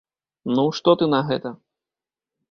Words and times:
Ну, 0.55 0.63
што 0.77 0.95
ты 1.01 1.05
на 1.13 1.19
гэта? 1.27 1.51